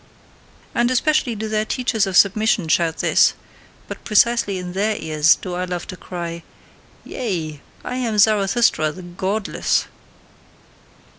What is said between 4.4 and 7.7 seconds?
in their ears do I love to cry: "Yea!